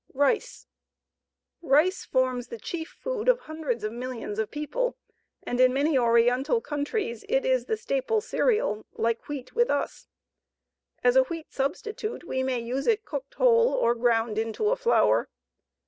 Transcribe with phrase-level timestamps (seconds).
[0.15, 0.65] Rice.
[1.61, 4.97] Rice forms the chief food of hundreds of millions of people,
[5.43, 10.07] and in many oriental countries is the staple cereal, like wheat with us.
[11.03, 15.29] As a wheat substitute we may use it cooked whole or ground into a flour.